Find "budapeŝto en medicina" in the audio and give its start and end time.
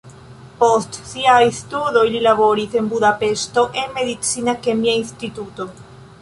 2.95-4.57